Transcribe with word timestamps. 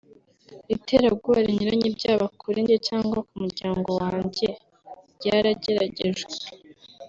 iterabwoba 0.75 1.39
rinyuranye 1.47 1.89
byaba 1.97 2.25
kuri 2.39 2.57
njye 2.63 2.77
cyangwa 2.87 3.17
ku 3.27 3.33
muryango 3.41 3.89
wanjye 4.01 4.47
ryarageragejwe 5.15 6.35